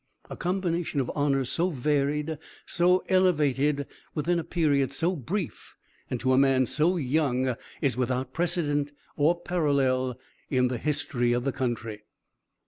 [0.31, 3.85] A combination of honors so varied, so elevated,
[4.15, 5.75] within a period so brief
[6.09, 10.19] and to a man so young, is without precedent or parallel
[10.49, 12.01] in the history of the country.